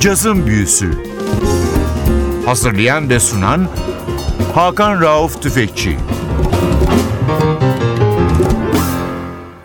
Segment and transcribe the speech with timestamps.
[0.00, 0.90] Cazın Büyüsü
[2.46, 3.68] Hazırlayan ve sunan
[4.54, 5.96] Hakan Rauf Tüfekçi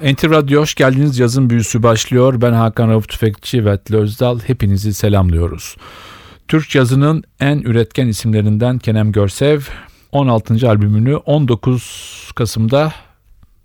[0.01, 1.19] NTV Radyo hoş geldiniz.
[1.19, 2.41] Yazın büyüsü başlıyor.
[2.41, 4.39] Ben Hakan Rauf Tüfekçi ve Özdal.
[4.39, 5.75] Hepinizi selamlıyoruz.
[6.47, 9.61] Türk yazının en üretken isimlerinden Kenem Görsev
[10.11, 10.69] 16.
[10.69, 12.93] albümünü 19 Kasım'da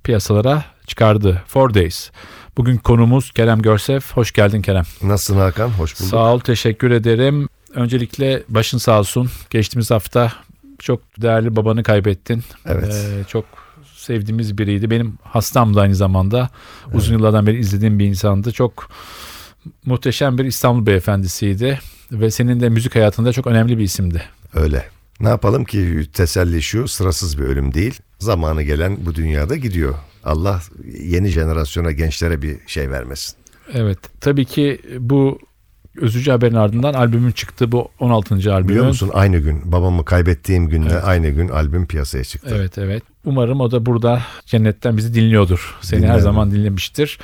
[0.05, 1.42] piyasalara çıkardı.
[1.46, 2.10] Four Days.
[2.58, 4.00] Bugün konumuz Kerem Görsev.
[4.14, 4.84] Hoş geldin Kerem.
[5.02, 5.68] Nasılsın Hakan?
[5.68, 6.10] Hoş bulduk.
[6.10, 7.48] Sağ ol, teşekkür ederim.
[7.74, 9.30] Öncelikle başın sağ olsun.
[9.50, 10.32] Geçtiğimiz hafta
[10.78, 12.42] çok değerli babanı kaybettin.
[12.66, 12.94] Evet.
[12.94, 13.44] Ee, çok
[13.96, 14.90] sevdiğimiz biriydi.
[14.90, 16.48] Benim hastamdı aynı zamanda.
[16.94, 18.52] Uzun yıllardan beri izlediğim bir insandı.
[18.52, 18.90] Çok
[19.86, 21.80] muhteşem bir İstanbul beyefendisiydi.
[22.12, 24.22] Ve senin de müzik hayatında çok önemli bir isimdi.
[24.54, 24.84] Öyle.
[25.20, 28.00] Ne yapalım ki teselli şu sırasız bir ölüm değil.
[28.18, 29.95] Zamanı gelen bu dünyada gidiyor.
[30.29, 30.62] Allah
[31.01, 33.34] yeni jenerasyona gençlere bir şey vermesin.
[33.74, 33.98] Evet.
[34.21, 35.38] Tabii ki bu
[35.96, 37.73] üzücü haberin ardından albümün çıktı.
[37.73, 38.34] Bu 16.
[38.34, 38.68] albümün.
[38.68, 41.04] Biliyor musun aynı gün babamı kaybettiğim günde Evet.
[41.04, 42.54] aynı gün albüm piyasaya çıktı.
[42.59, 43.02] Evet evet.
[43.24, 45.76] Umarım o da burada cennetten bizi dinliyordur.
[45.80, 46.21] Seni her Dinlerim.
[46.23, 47.18] zaman dinlemiştir.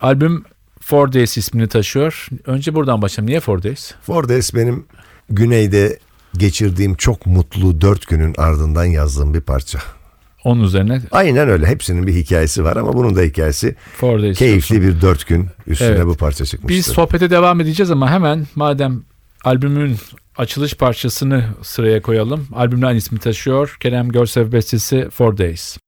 [0.00, 0.44] Albüm
[0.80, 2.28] Four Days ismini taşıyor.
[2.46, 3.28] Önce buradan başlayalım.
[3.30, 3.92] Niye Four Days?
[4.02, 4.84] Four Days benim
[5.30, 5.98] güneyde
[6.36, 9.78] geçirdiğim çok mutlu dört günün ardından yazdığım bir parça.
[10.44, 11.66] Onun üzerine Aynen öyle.
[11.66, 14.38] Hepsinin bir hikayesi var ama bunun da hikayesi Four Days.
[14.38, 16.06] keyifli bir dört gün üstüne Evet.
[16.06, 16.78] bu parça çıkmıştı.
[16.78, 19.02] Biz sohbete devam edeceğiz ama hemen madem
[19.44, 19.96] albümün
[20.36, 22.48] açılış parçasını sıraya koyalım.
[22.54, 23.76] Albümün aynı ismi taşıyor.
[23.80, 25.78] Kerem Görsev bestesi Four Days.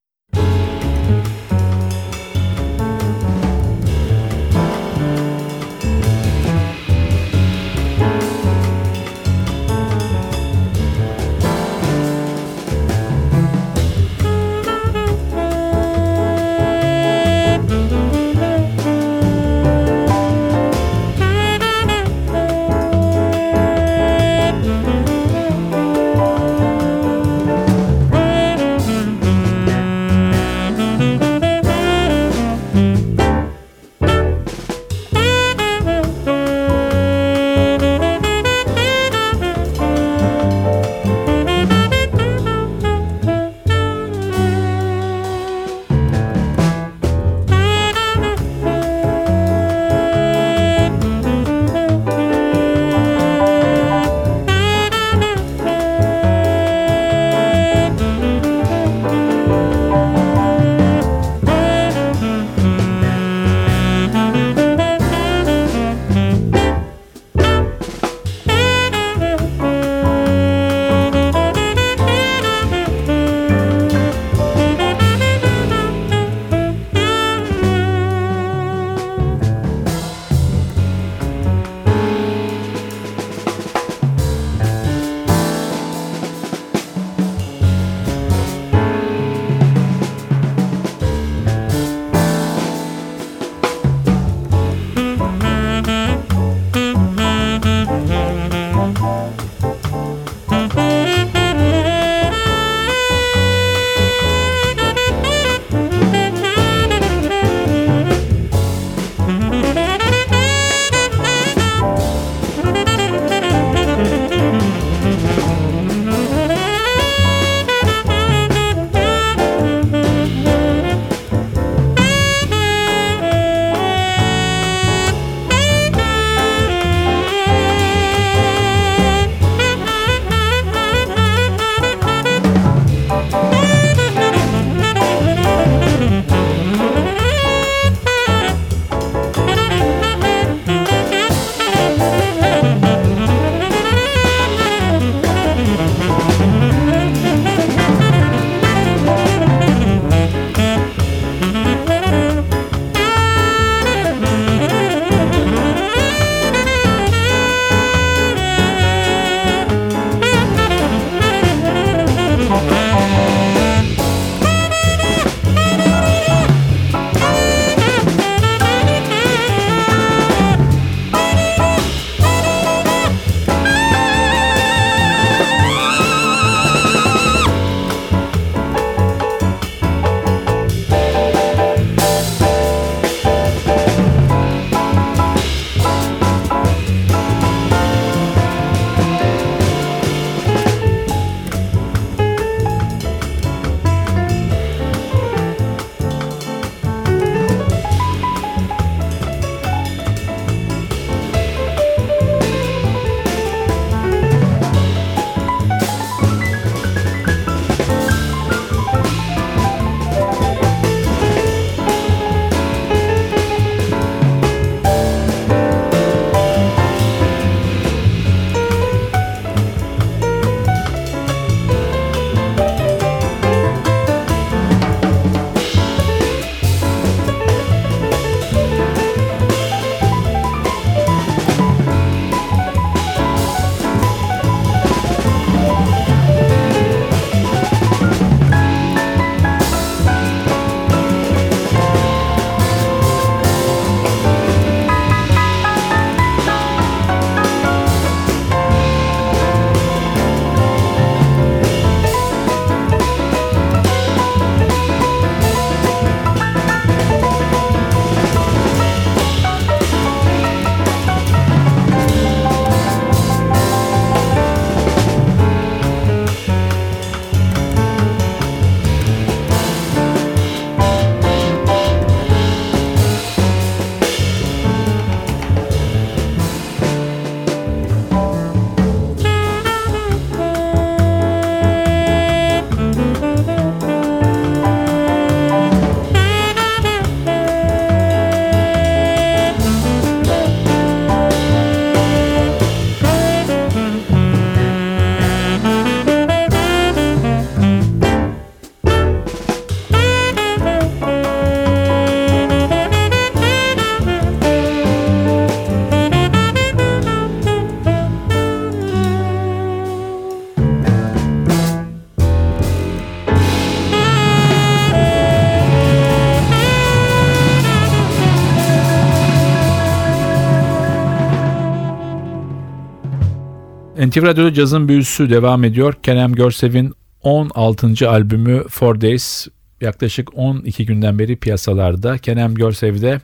[324.15, 325.95] NTV Radyo'da cazın büyüsü devam ediyor.
[326.03, 328.11] Kerem Görsev'in 16.
[328.11, 329.47] albümü Four Days
[329.81, 332.19] yaklaşık 12 günden beri piyasalarda.
[332.19, 333.21] Kerem Görsev'de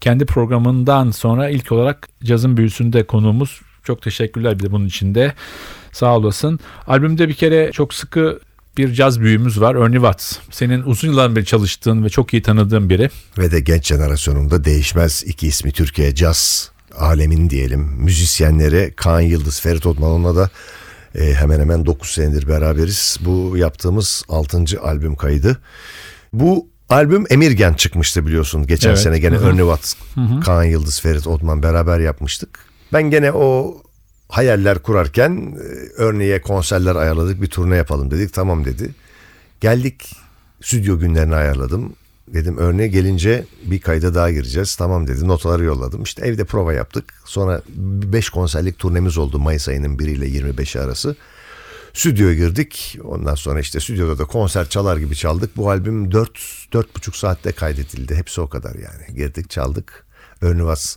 [0.00, 3.60] kendi programından sonra ilk olarak cazın büyüsünde konuğumuz.
[3.84, 5.34] Çok teşekkürler bir de bunun için de.
[5.92, 6.60] Sağ olasın.
[6.86, 8.40] Albümde bir kere çok sıkı
[8.76, 9.74] bir caz büyüğümüz var.
[9.74, 10.36] Ernie Watts.
[10.50, 13.10] Senin uzun yıllar beri çalıştığın ve çok iyi tanıdığın biri.
[13.38, 17.80] Ve de genç jenerasyonunda değişmez iki ismi Türkiye caz alemin diyelim.
[17.80, 20.50] Müzisyenleri Kaan Yıldız, Ferit Otman'la da
[21.14, 23.18] e, hemen hemen 9 senedir beraberiz.
[23.20, 24.64] Bu yaptığımız 6.
[24.82, 25.58] albüm kaydı.
[26.32, 28.66] Bu albüm Emirgen çıkmıştı biliyorsun.
[28.66, 28.98] Geçen Evet.
[28.98, 29.94] sene gene Watts,
[30.44, 32.58] Kaan Yıldız, Ferit Otman beraber yapmıştık.
[32.92, 33.82] Ben gene o
[34.28, 35.64] hayaller kurarken e,
[35.96, 38.32] örneğe konserler ayarladık bir turne yapalım dedik.
[38.34, 38.90] Tamam dedi.
[39.60, 40.16] Geldik
[40.62, 41.92] stüdyo günlerini ayarladım.
[42.34, 44.76] Dedim örneğe gelince bir kayda daha gireceğiz.
[44.76, 46.02] Tamam dedi notaları yolladım.
[46.02, 47.14] İşte evde prova yaptık.
[47.24, 51.16] Sonra 5 konserlik turnemiz oldu Mayıs ayının 1 ile 25'i arası.
[51.94, 52.98] Stüdyoya girdik.
[53.04, 55.56] Ondan sonra işte stüdyoda da konser çalar gibi çaldık.
[55.56, 56.30] Bu albüm 4
[56.72, 58.14] 4,5 saatte kaydedildi.
[58.14, 59.16] Hepsi o kadar yani.
[59.16, 60.06] Girdik çaldık.
[60.42, 60.96] Ernie Watts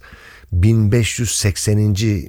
[0.53, 1.77] 1580.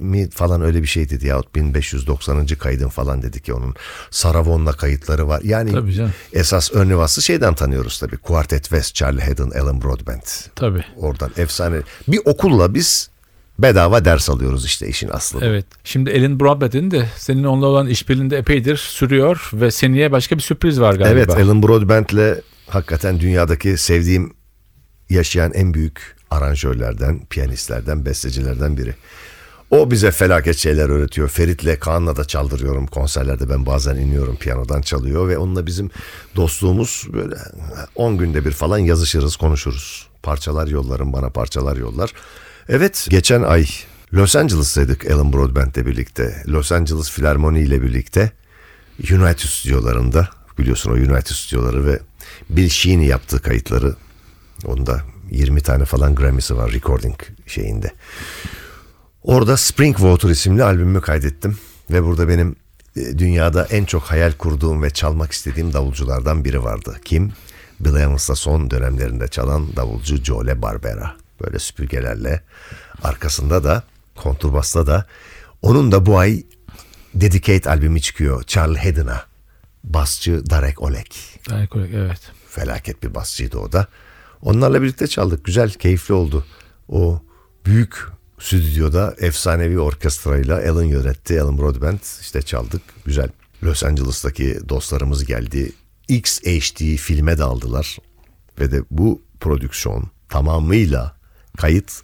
[0.01, 2.45] mi falan öyle bir şey dedi yahut 1590.
[2.45, 3.75] kaydın falan dedi ki onun
[4.09, 5.41] Saravon'la kayıtları var.
[5.43, 5.93] Yani
[6.33, 8.17] esas Watts'ı şeyden tanıyoruz tabii.
[8.17, 10.49] Quartet West, Charlie Haddon, Alan Broadbent.
[10.55, 10.83] Tabii.
[10.97, 11.77] Oradan efsane.
[12.07, 13.09] Bir okulla biz
[13.59, 15.39] bedava ders alıyoruz işte işin aslı.
[15.41, 15.65] Evet.
[15.83, 20.81] Şimdi Elin Broadbent'in de senin onunla olan işbirliğinde epeydir sürüyor ve seneye başka bir sürpriz
[20.81, 21.09] var galiba.
[21.09, 24.33] Evet Alan Broadbent'le hakikaten dünyadaki sevdiğim
[25.09, 28.95] yaşayan en büyük aranjörlerden, piyanistlerden, bestecilerden biri.
[29.71, 31.29] O bize felaket şeyler öğretiyor.
[31.29, 33.49] Ferit'le Kaan'la da çaldırıyorum konserlerde.
[33.49, 35.89] Ben bazen iniyorum piyanodan çalıyor ve onunla bizim
[36.35, 37.35] dostluğumuz böyle
[37.95, 40.07] 10 günde bir falan yazışırız, konuşuruz.
[40.23, 42.13] Parçalar yollarım, bana parçalar yollar.
[42.69, 43.65] Evet, geçen ay
[44.13, 46.43] Los Angeles'taydık Alan Broadbent'le birlikte.
[46.47, 48.31] Los Angeles Filarmoni ile birlikte
[48.99, 51.99] United stüdyolarında biliyorsun o United stüdyoları ve
[52.49, 53.95] Bill Sheen'in yaptığı kayıtları
[54.65, 55.01] onda
[55.31, 57.91] 20 tane falan Grammy'si var recording şeyinde.
[59.23, 61.57] Orada Spring Water isimli albümümü kaydettim
[61.91, 62.55] ve burada benim
[62.95, 66.99] e, dünyada en çok hayal kurduğum ve çalmak istediğim davulculardan biri vardı.
[67.05, 67.33] Kim?
[67.79, 71.15] Bill Evans'la son dönemlerinde çalan davulcu Joe Barbera.
[71.41, 72.41] Böyle süpürgelerle
[73.03, 73.83] arkasında da
[74.15, 75.05] konturbasla da
[75.61, 76.43] onun da bu ay
[77.15, 79.23] Dedicate albümü çıkıyor Charlie Haddon'a.
[79.83, 81.39] Basçı Darek Olek.
[81.49, 82.19] Gayet korrekt, Evet.
[82.49, 83.87] Felaket bir basçıydı o da.
[84.41, 85.45] Onlarla birlikte çaldık.
[85.45, 86.45] Güzel, keyifli oldu.
[86.89, 87.21] O
[87.65, 88.07] büyük
[88.39, 91.41] stüdyoda efsanevi orkestrayla Alan yönetti.
[91.41, 92.81] Alan Broadbent işte çaldık.
[93.05, 93.29] Güzel.
[93.63, 95.71] Los Angeles'taki dostlarımız geldi.
[96.07, 97.97] XHD filme de aldılar.
[98.59, 101.15] Ve de bu prodüksiyon tamamıyla
[101.57, 102.01] kayıt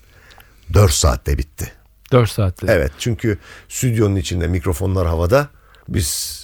[0.73, 1.71] 4 saatte bitti.
[2.11, 2.67] 4 saatte.
[2.69, 3.37] Evet çünkü
[3.69, 5.49] stüdyonun içinde mikrofonlar havada.
[5.89, 6.41] Biz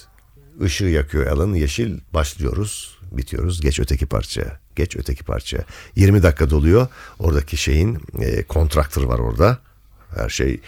[0.62, 3.60] ışığı yakıyor Alan yeşil başlıyoruz bitiyoruz.
[3.60, 4.60] Geç öteki parçaya.
[4.78, 5.64] Geç öteki parçaya.
[5.96, 6.86] 20 dakika doluyor.
[7.18, 9.58] Oradaki şeyin e, kontraktör var orada.
[10.16, 10.60] Her şey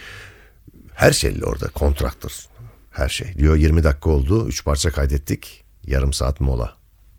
[0.95, 2.33] her şeyle orada kontraktör.
[2.90, 3.35] Her şey.
[3.38, 4.49] Diyor 20 dakika oldu.
[4.49, 5.64] 3 parça kaydettik.
[5.87, 6.75] Yarım saat mola.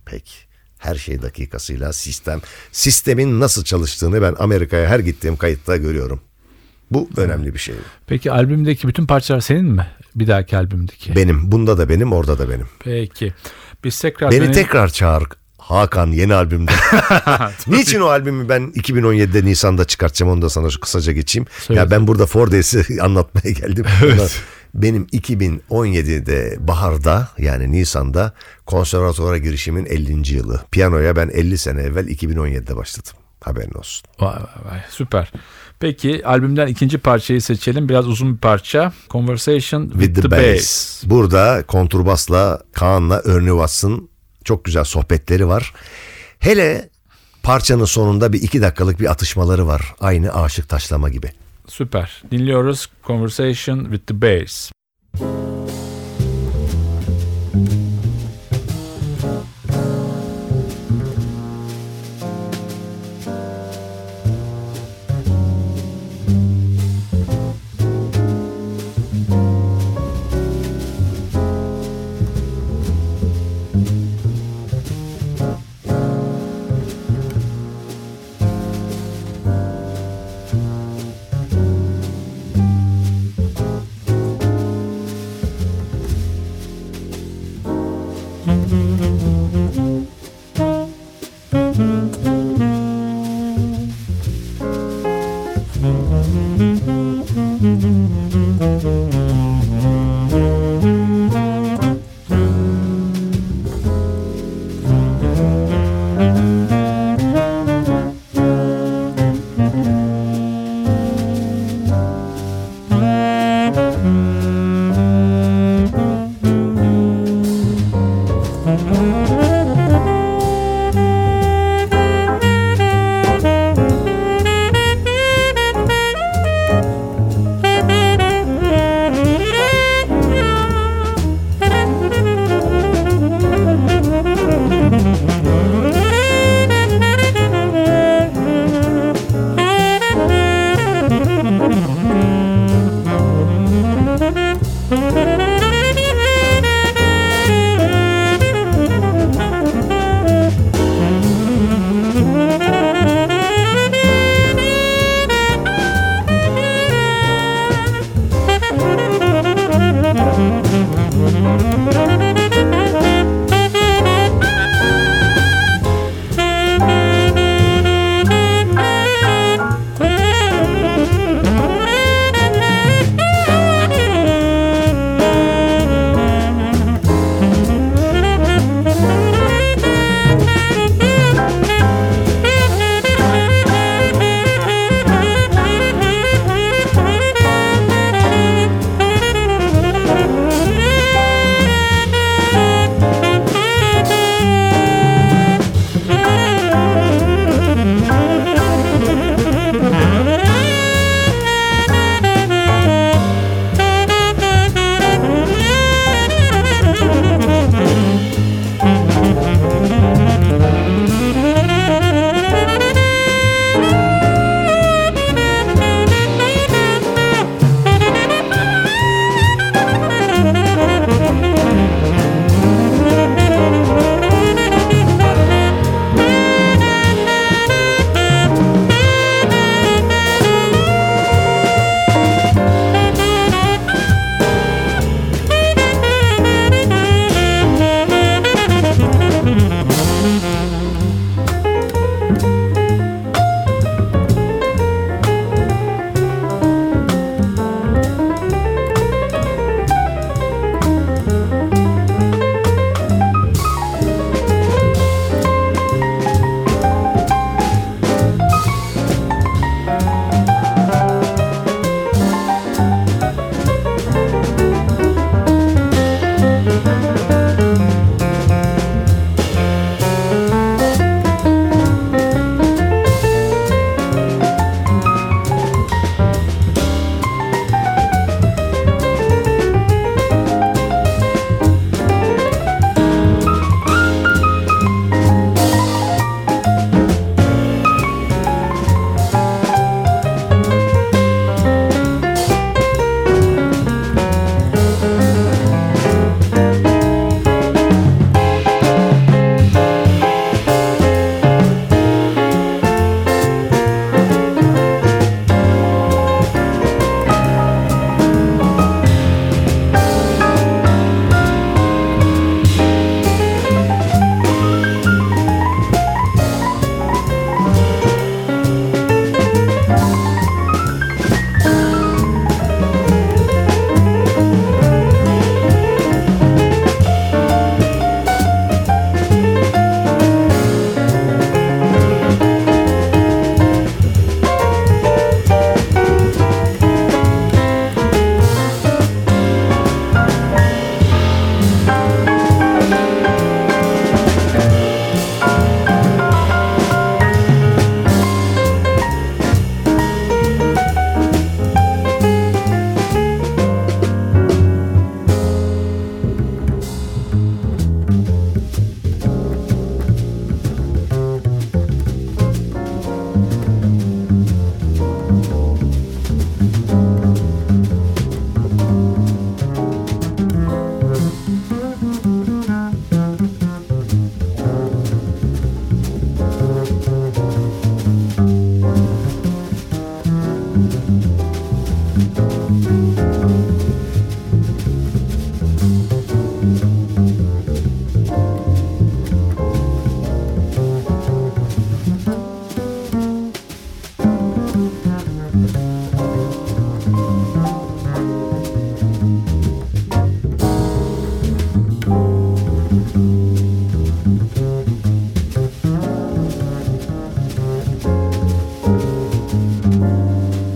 [0.06, 0.34] Peki.
[0.78, 2.42] Her şey dakikasıyla sistem.
[2.72, 6.22] Sistemin nasıl çalıştığını ben Amerika'ya her gittiğim kayıtta görüyorum.
[6.92, 7.76] Bu önemli bir şey.
[8.08, 9.88] Peki albümdeki bütün parçalar senin mi?
[10.16, 11.16] Bir dahaki albümdeki.
[11.16, 11.52] Benim.
[11.52, 12.68] Bunda da benim, orada da benim.
[12.80, 13.34] Peki.
[13.84, 14.54] Biz tekrar Beni dönelim.
[14.54, 15.24] tekrar çağır
[15.62, 16.72] Hakan yeni albümde.
[17.68, 21.48] Niçin o albümü ben 2017'de Nisan'da çıkartacağım onu da sana şu kısaca geçeyim.
[21.60, 21.80] Söyle.
[21.80, 23.86] Ya ben burada Four Days'i anlatmaya geldim.
[24.04, 24.24] Ama
[24.74, 28.34] Benim 2017'de baharda yani Nisan'da
[28.66, 30.34] konservatuvara girişimin 50.
[30.36, 30.62] yılı.
[30.72, 33.14] Piyanoya ben 50 sene evvel 2017'de başladım.
[33.42, 34.08] Haberin olsun.
[34.20, 35.32] Vay vay vay süper.
[35.80, 37.90] Peki albümden ikinci parçayı seçelim.
[37.90, 38.94] Biraz uzun bir parça.
[39.10, 41.04] Conversation with, the, Bass.
[41.06, 44.11] Burada konturbasla Kaan'la Ernie Watts'ın
[44.46, 45.74] çok güzel sohbetleri var.
[46.40, 46.90] Hele
[47.44, 49.96] parçanın sonunda bir iki dakikalık bir atışmaları var.
[50.00, 51.32] Aynı aşık taşlama gibi.
[51.68, 52.24] Süper.
[52.32, 54.71] Dinliyoruz Conversation with the Bass.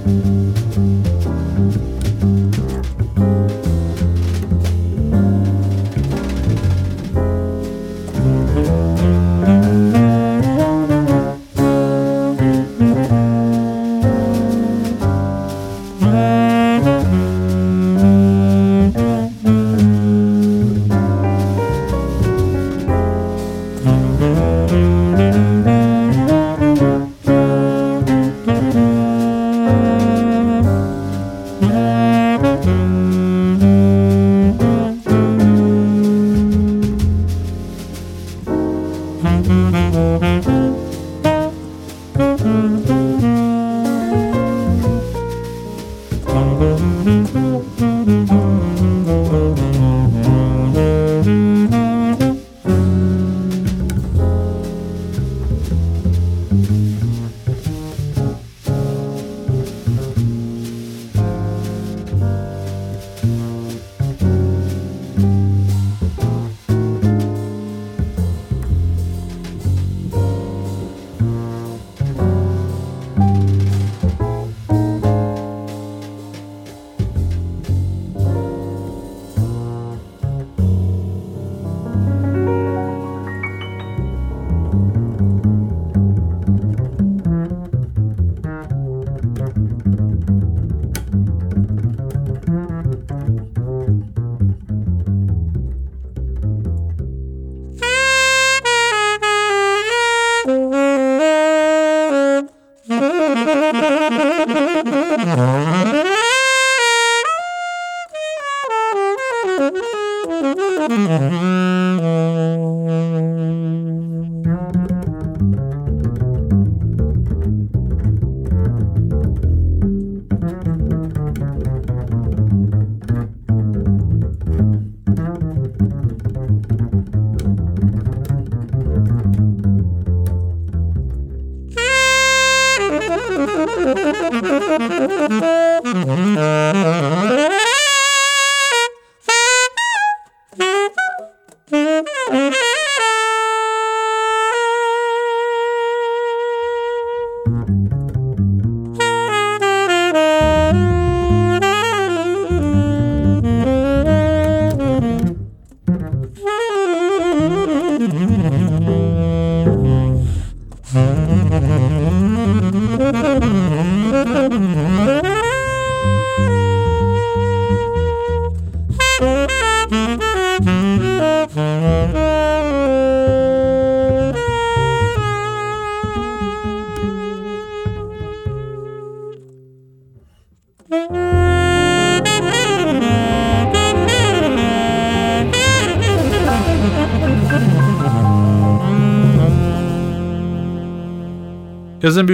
[0.06, 0.45] Yazın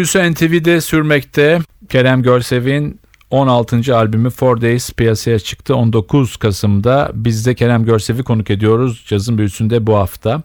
[0.02, 1.60] büyüsü NTV'de sürmekte.
[1.90, 3.96] Kerem Görsev'in 16.
[3.96, 5.76] albümü Four Days piyasaya çıktı.
[5.76, 9.06] 19 Kasım'da biz de Kerem Görsev'i konuk ediyoruz.
[9.08, 10.44] Cazın büyüsünde bu hafta.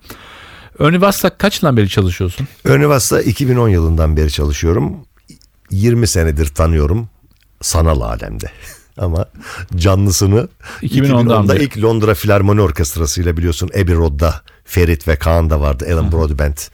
[0.78, 2.48] Önivas'la kaç yıldan beri çalışıyorsun?
[2.64, 4.96] Önivas'ta 2010 yılından beri çalışıyorum.
[5.70, 7.08] 20 senedir tanıyorum
[7.62, 8.46] sanal alemde.
[8.98, 9.26] Ama
[9.76, 10.48] canlısını
[10.82, 11.64] 2010'dan 2010'da beri.
[11.64, 15.86] ilk Londra Filarmoni Orkestrası ile biliyorsun Abbey Road'da Ferit ve Kaan da vardı.
[15.92, 16.70] Alan Broadbent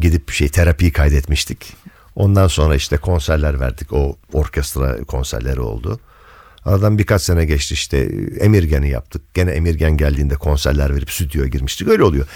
[0.00, 1.84] gidip şey terapiyi kaydetmiştik.
[2.16, 3.92] Ondan sonra işte konserler verdik.
[3.92, 6.00] O orkestra konserleri oldu.
[6.64, 7.98] Aradan birkaç sene geçti işte
[8.40, 9.34] Emirgen'i yaptık.
[9.34, 11.88] Gene Emirgen geldiğinde konserler verip stüdyoya girmiştik.
[11.88, 12.26] Öyle oluyor.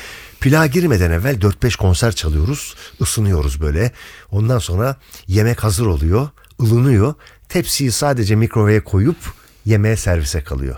[0.41, 2.75] Plağa girmeden evvel 4-5 konser çalıyoruz.
[3.01, 3.93] ısınıyoruz böyle.
[4.31, 6.29] Ondan sonra yemek hazır oluyor.
[6.63, 7.15] ılınıyor.
[7.49, 9.17] Tepsiyi sadece mikroveye koyup
[9.65, 10.77] yemeğe servise kalıyor.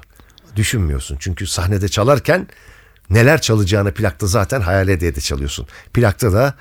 [0.56, 1.16] Düşünmüyorsun.
[1.20, 2.48] Çünkü sahnede çalarken
[3.10, 5.66] neler çalacağını plakta zaten hayal ede ede çalıyorsun.
[5.94, 6.54] Plakta da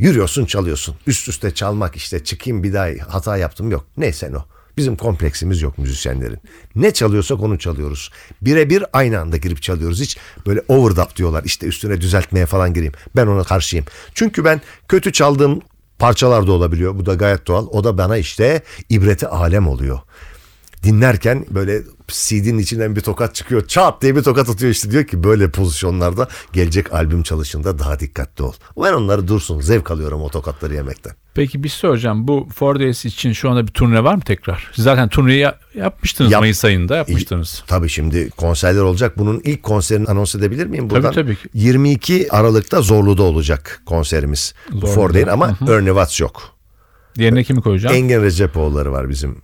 [0.00, 0.96] yürüyorsun çalıyorsun.
[1.06, 3.86] Üst üste çalmak işte çıkayım bir daha hata yaptım yok.
[3.96, 4.44] Neyse o.
[4.76, 6.38] Bizim kompleksimiz yok müzisyenlerin.
[6.74, 8.10] Ne çalıyorsak onu çalıyoruz.
[8.42, 10.00] Birebir aynı anda girip çalıyoruz.
[10.00, 11.44] Hiç böyle overdub diyorlar.
[11.44, 12.92] İşte üstüne düzeltmeye falan gireyim.
[13.16, 13.84] Ben ona karşıyım.
[14.14, 15.60] Çünkü ben kötü çaldığım
[15.98, 16.98] parçalar da olabiliyor.
[16.98, 17.66] Bu da gayet doğal.
[17.66, 19.98] O da bana işte ibreti alem oluyor.
[20.82, 23.66] Dinlerken böyle CD'nin içinden bir tokat çıkıyor.
[23.66, 28.44] Çat diye bir tokat atıyor işte diyor ki böyle pozisyonlarda gelecek albüm çalışında daha dikkatli
[28.44, 28.52] ol.
[28.76, 31.12] Ben onları dursun zevk alıyorum o tokatları yemekten.
[31.34, 32.28] Peki bir şey soracağım.
[32.28, 34.70] Bu Four Days için şu anda bir turne var mı tekrar?
[34.76, 37.64] Zaten turneyi ya- yapmıştınız Yap- Mayıs ayında yapmıştınız.
[37.66, 39.18] Tabii şimdi konserler olacak.
[39.18, 41.12] Bunun ilk konserini anons edebilir miyim buradan?
[41.12, 41.48] tabii ki.
[41.54, 44.54] 22 Aralık'ta Zorlu'da olacak konserimiz.
[44.70, 44.86] Zorlu'da.
[44.86, 46.42] Ford değil ama Ernie Watts yok.
[47.16, 47.96] Yerine kimi koyacağım?
[47.96, 49.40] Engin Recepoğulları var bizim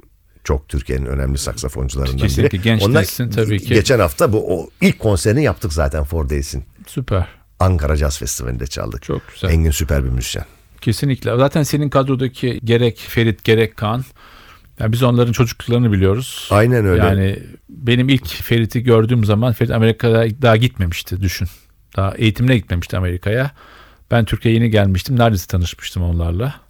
[0.46, 2.64] çok Türkiye'nin önemli saksafoncularından Kesinlikle biri.
[2.64, 3.74] genç Onlar neslin tabii ki.
[3.74, 6.64] Geçen hafta bu o ilk konserini yaptık zaten Four Days'in.
[6.86, 7.26] Süper.
[7.60, 9.02] Ankara Jazz Festivali'nde çaldık.
[9.02, 9.50] Çok güzel.
[9.50, 10.44] Engin süper bir müzisyen.
[10.80, 11.36] Kesinlikle.
[11.36, 14.04] Zaten senin kadrodaki gerek Ferit gerek Kaan.
[14.80, 16.48] Yani biz onların çocukluklarını biliyoruz.
[16.50, 17.04] Aynen öyle.
[17.04, 21.48] Yani benim ilk Ferit'i gördüğüm zaman Ferit Amerika'da daha gitmemişti düşün.
[21.96, 23.50] Daha eğitimine gitmemişti Amerika'ya.
[24.10, 25.18] Ben Türkiye'ye yeni gelmiştim.
[25.18, 26.65] Neredeyse tanışmıştım onlarla.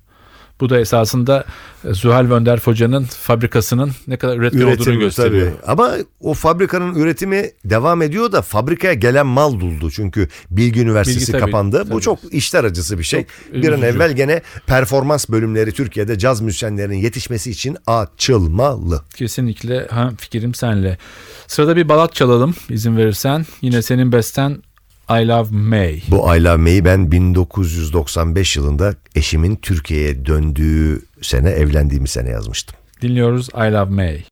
[0.60, 1.44] Bu da esasında
[1.84, 5.46] e, Zuhal Vönder Hoca'nın fabrikasının ne kadar üretken olduğunu Üretim gösteriyor.
[5.46, 5.70] tabii.
[5.72, 9.90] Ama o fabrikanın üretimi devam ediyor da fabrikaya gelen mal duldu.
[9.90, 11.82] Çünkü Bilgi Üniversitesi Bilgi tabii, kapandı.
[11.84, 11.90] tabii.
[11.94, 13.20] Bu çok işler acısı bir şey.
[13.52, 19.02] Çok bir an evvel gene performans bölümleri Türkiye'de caz müzisyenlerinin yetişmesi için açılmalı.
[19.16, 20.98] Kesinlikle hem fikrim senle.
[21.46, 23.46] Sırada bir balat çalalım izin verirsen.
[23.62, 24.62] Yine senin besten
[25.10, 26.02] I Love May.
[26.08, 32.76] Bu Ayla May'i ben 1995 yılında eşimin Türkiye'ye döndüğü sene evlendiğimiz sene yazmıştım.
[33.02, 34.22] Dinliyoruz I Love May.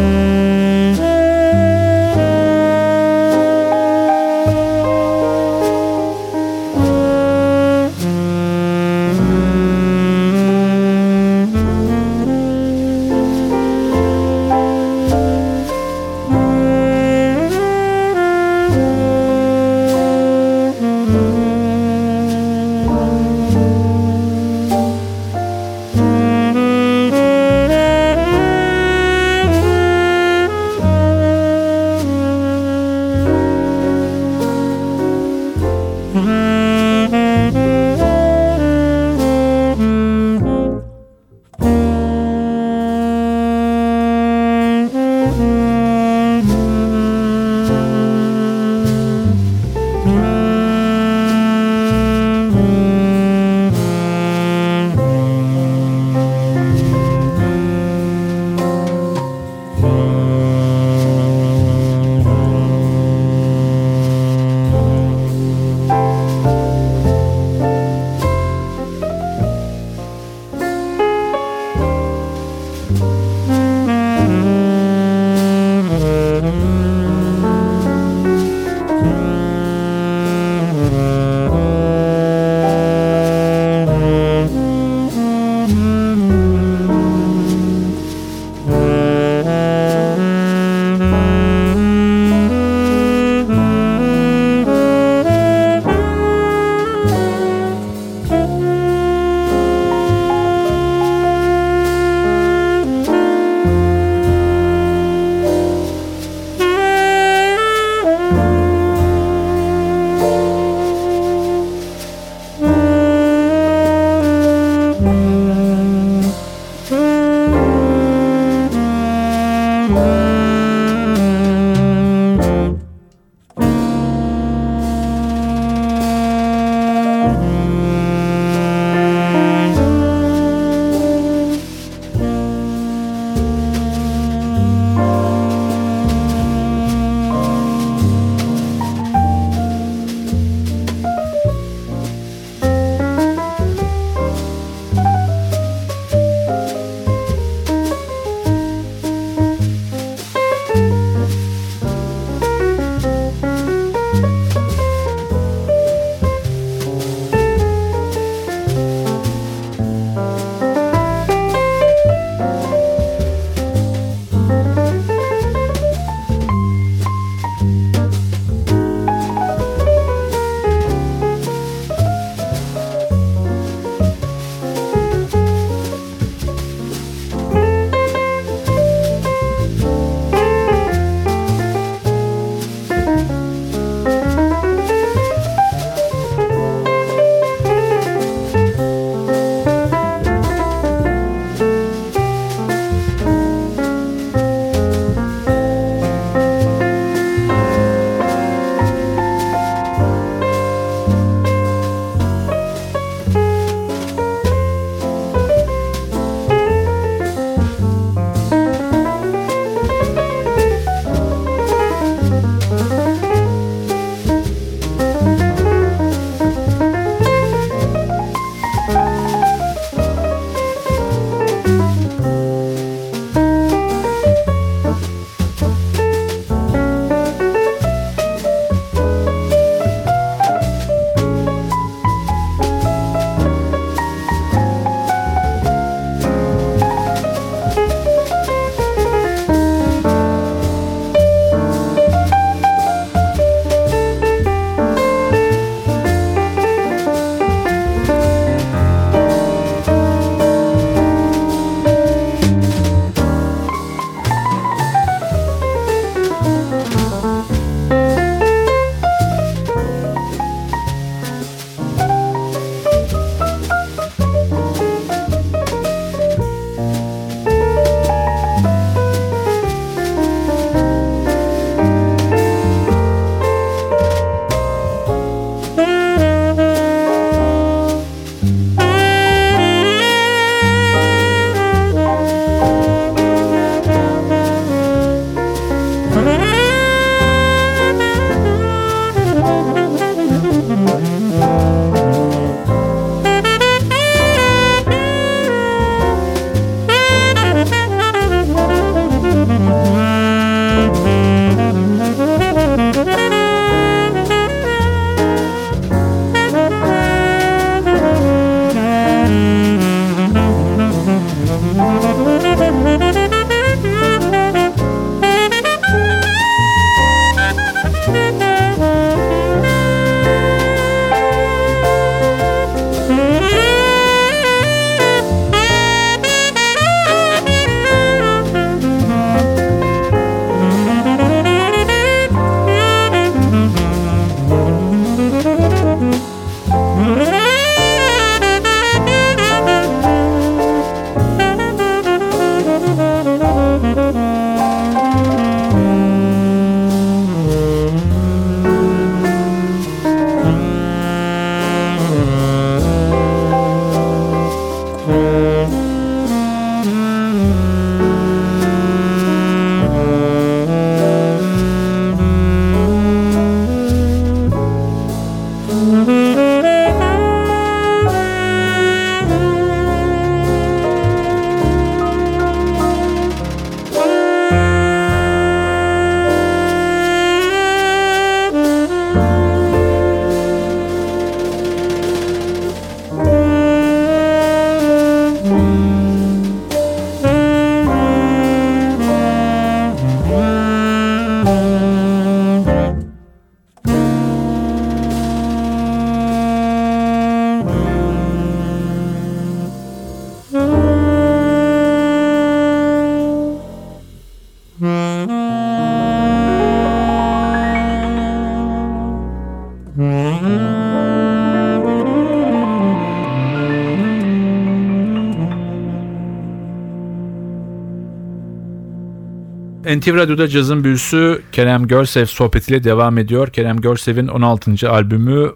[419.96, 423.48] NTV Radyo'da cazın büyüsü Kerem Görsev sohbetiyle devam ediyor.
[423.48, 424.92] Kerem Görsev'in 16.
[424.92, 425.52] albümü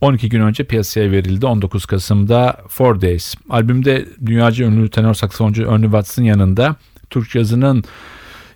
[0.00, 3.34] 12 gün önce piyasaya verildi 19 Kasım'da Four Days.
[3.50, 6.76] Albümde dünyaca ünlü tenor saksafoncu Ernie Watts'ın yanında
[7.10, 7.84] Türk cazının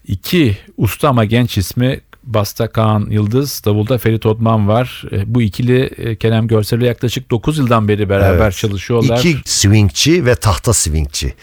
[0.07, 5.03] iki usta ama genç ismi Basta Kaan Yıldız, Davulda Ferit Odman var.
[5.13, 8.57] E, bu ikili e, Kerem Görsel'le yaklaşık 9 yıldan beri beraber Evet.
[8.57, 9.19] çalışıyorlar.
[9.19, 11.35] İki swingçi ve tahta swingçi.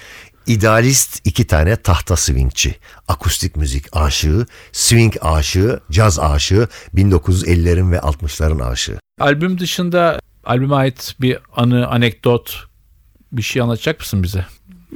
[0.47, 2.75] İdealist iki tane tahta swingçi.
[3.07, 8.99] Akustik müzik aşığı, swing aşığı, caz aşığı, 1950'lerin ve 60'ların aşığı.
[9.19, 12.67] Albüm dışında albüme ait bir anı, anekdot
[13.31, 14.45] bir şey anlatacak mısın bize?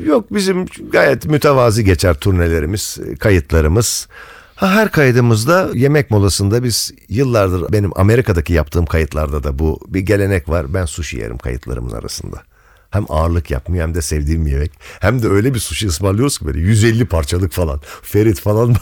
[0.05, 4.07] Yok bizim gayet mütevazi geçer turnelerimiz, kayıtlarımız.
[4.55, 10.49] Ha, her kaydımızda yemek molasında biz yıllardır benim Amerika'daki yaptığım kayıtlarda da bu bir gelenek
[10.49, 10.73] var.
[10.73, 12.43] Ben sushi yerim kayıtlarımın arasında.
[12.91, 14.71] Hem ağırlık yapmıyor hem de sevdiğim bir yemek.
[14.99, 17.81] Hem de öyle bir sushi ısmarlıyoruz ki böyle 150 parçalık falan.
[18.01, 18.75] Ferit falan.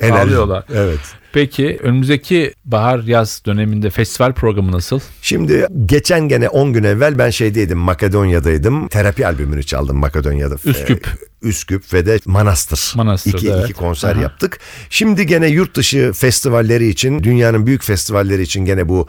[0.00, 0.22] Enerji.
[0.22, 0.64] Ağlıyorlar.
[0.74, 1.00] Evet.
[1.32, 5.00] Peki önümüzdeki bahar yaz döneminde festival programı nasıl?
[5.22, 8.88] Şimdi geçen gene 10 gün evvel ben şeydeydim Makedonya'daydım.
[8.88, 10.56] Terapi albümünü çaldım Makedonya'da.
[10.64, 11.06] Üsküp.
[11.06, 12.92] Ee, Üsküp ve de Manastır.
[12.96, 13.64] Manastır'da, İki, evet.
[13.64, 14.22] iki konser Aha.
[14.22, 14.58] yaptık.
[14.90, 19.08] Şimdi gene yurt dışı festivalleri için dünyanın büyük festivalleri için gene bu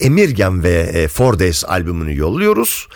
[0.00, 2.88] Emirgan ve e, Four Days albümünü yolluyoruz.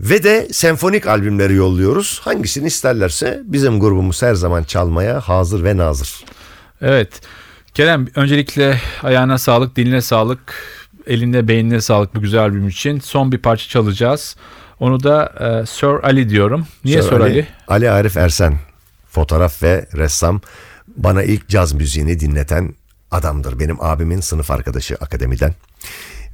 [0.00, 2.20] Ve de senfonik albümleri yolluyoruz.
[2.24, 6.24] Hangisini isterlerse bizim grubumuz her zaman çalmaya hazır ve nazır.
[6.80, 7.20] Evet.
[7.74, 10.54] Kerem öncelikle ayağına sağlık, diline sağlık,
[11.06, 13.00] eline beynine sağlık bu güzel albüm için.
[13.00, 14.36] Son bir parça çalacağız.
[14.80, 16.66] Onu da e, Sir Ali diyorum.
[16.84, 17.46] Niye Sir, Ali?
[17.68, 18.58] Ali Arif Ersen
[19.10, 20.40] fotoğraf ve ressam
[20.96, 22.74] bana ilk caz müziğini dinleten
[23.10, 23.58] adamdır.
[23.58, 25.54] Benim abimin sınıf arkadaşı akademiden.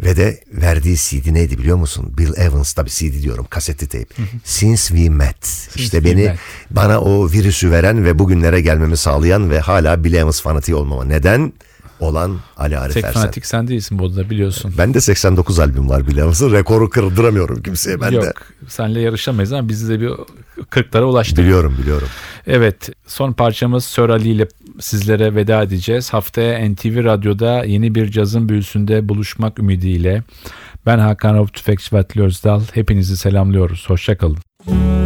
[0.00, 2.12] Ve de verdiği CD neydi biliyor musun?
[2.18, 4.08] Bill Evans tabii CD diyorum kasetli teyp.
[4.44, 5.68] Since We Met.
[5.76, 6.38] işte We beni Met.
[6.70, 11.52] bana o virüsü veren ve bugünlere gelmemi sağlayan ve hala Bill Evans fanatiği olmama neden
[12.00, 13.20] olan Ali Arif Tek Ersen.
[13.20, 14.74] fanatik sen değilsin bu odada biliyorsun.
[14.78, 16.52] Ben de 89 albüm var Bill Evans'ın.
[16.52, 18.32] Rekoru kırdıramıyorum kimseye ben Yok de.
[18.68, 20.10] senle yarışamayız ama biz de bir
[20.70, 21.38] 40'lara ulaştık.
[21.38, 22.08] Biliyorum biliyorum.
[22.46, 24.48] Evet son parçamız Sir Ali ile
[24.80, 26.12] sizlere veda edeceğiz.
[26.12, 30.22] Haftaya NTV Radyo'da yeni bir cazın büyüsünde buluşmak ümidiyle.
[30.86, 32.62] Ben Hakan Rauf Tüfekçi ve Özdal.
[32.72, 33.84] Hepinizi selamlıyoruz.
[33.88, 35.05] Hoşçakalın.